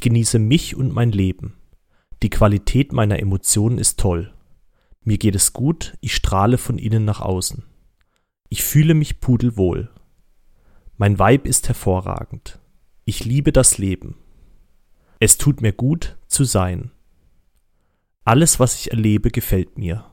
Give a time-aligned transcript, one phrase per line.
[0.00, 1.58] Ich genieße mich und mein Leben.
[2.22, 4.32] Die Qualität meiner Emotionen ist toll.
[5.02, 7.64] Mir geht es gut, ich strahle von innen nach außen.
[8.48, 9.90] Ich fühle mich pudelwohl.
[10.96, 12.60] Mein Weib ist hervorragend.
[13.04, 14.16] Ich liebe das Leben.
[15.18, 16.92] Es tut mir gut zu sein.
[18.24, 20.06] Alles, was ich erlebe, gefällt mir.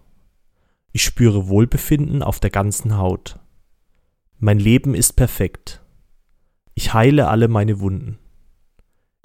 [0.91, 3.39] Ich spüre Wohlbefinden auf der ganzen Haut.
[4.37, 5.81] Mein Leben ist perfekt.
[6.73, 8.19] Ich heile alle meine Wunden.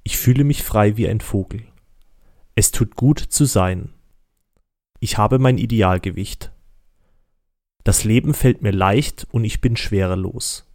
[0.05, 1.65] Ich fühle mich frei wie ein Vogel.
[2.55, 3.93] Es tut gut zu sein.
[5.01, 6.53] Ich habe mein Idealgewicht.
[7.85, 10.67] Das Leben fällt mir leicht und ich bin schwerelos.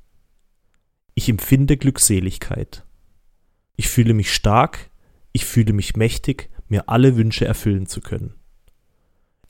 [1.14, 2.86] Ich empfinde Glückseligkeit.
[3.76, 4.90] Ich fühle mich stark,
[5.32, 8.36] ich fühle mich mächtig, mir alle Wünsche erfüllen zu können.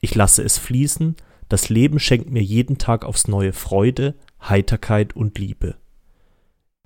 [0.00, 1.16] Ich lasse es fließen,
[1.48, 5.76] das Leben schenkt mir jeden Tag aufs neue Freude, Heiterkeit und Liebe.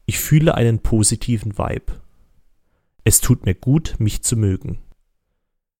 [0.06, 2.01] Ich fühle einen positiven Vibe.
[3.04, 4.78] Es tut mir gut, mich zu mögen.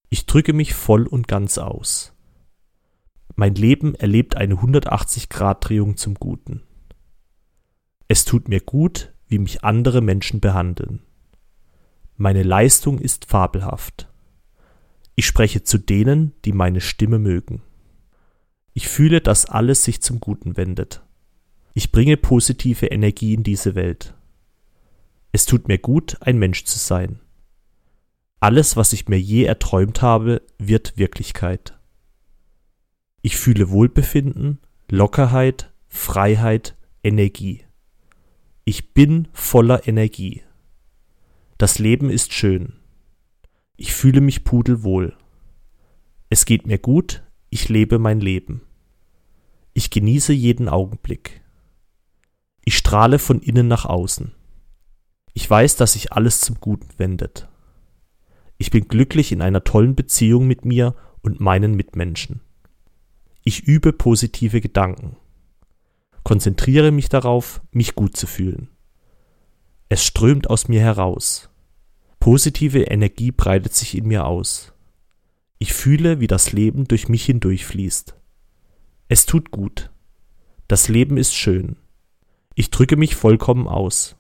[0.09, 2.15] Ich drücke mich voll und ganz aus.
[3.37, 6.63] Mein Leben erlebt eine 180-Grad-Drehung zum Guten.
[8.09, 11.01] Es tut mir gut, wie mich andere Menschen behandeln.
[12.17, 14.09] Meine Leistung ist fabelhaft.
[15.15, 17.63] Ich spreche zu denen, die meine Stimme mögen.
[18.75, 21.03] Ich fühle, dass alles sich zum Guten wendet.
[21.73, 24.15] Ich bringe positive Energie in diese Welt.
[25.33, 27.21] Es tut mir gut, ein Mensch zu sein.
[28.39, 31.79] Alles, was ich mir je erträumt habe, wird Wirklichkeit.
[33.23, 34.59] Ich fühle Wohlbefinden,
[34.91, 37.65] Lockerheit, Freiheit, Energie.
[38.65, 40.43] Ich bin voller Energie.
[41.57, 42.75] Das Leben ist schön.
[43.77, 45.17] Ich fühle mich pudelwohl.
[46.29, 48.63] Es geht mir gut, ich lebe mein Leben.
[49.73, 51.41] Ich genieße jeden Augenblick.
[52.65, 54.33] Ich strahle von innen nach außen.
[55.35, 57.49] Ich weiß, dass sich alles zum Guten wendet.
[58.59, 62.41] Ich bin glücklich in einer tollen Beziehung mit mir und meinen Mitmenschen.
[63.45, 65.17] Ich übe positive Gedanken.
[66.23, 68.69] Konzentriere mich darauf, mich gut zu fühlen.
[69.89, 71.51] Es strömt aus mir heraus.
[72.21, 74.73] Positive Energie breitet sich in mir aus.
[75.59, 78.15] Ich fühle, wie das Leben durch mich hindurchfließt.
[79.09, 79.91] Es tut gut.
[80.69, 81.77] Das Leben ist schön.
[82.55, 84.17] Ich drücke mich vollkommen aus.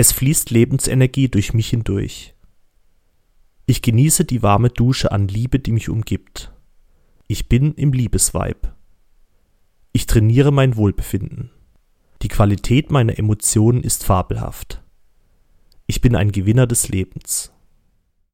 [0.00, 2.32] Es fließt Lebensenergie durch mich hindurch.
[3.66, 6.52] Ich genieße die warme Dusche an Liebe, die mich umgibt.
[7.26, 8.76] Ich bin im Liebesweib.
[9.90, 11.50] Ich trainiere mein Wohlbefinden.
[12.22, 14.84] Die Qualität meiner Emotionen ist fabelhaft.
[15.88, 17.50] Ich bin ein Gewinner des Lebens.